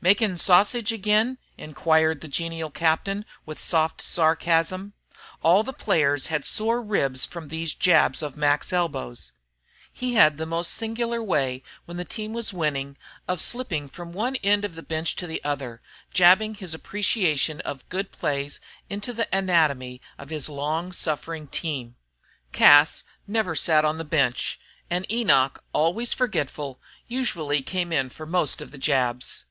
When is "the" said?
2.20-2.28, 5.62-5.72, 10.36-10.44, 11.98-12.04, 14.74-14.82, 15.26-15.42, 19.14-19.28, 23.96-24.04, 28.70-28.78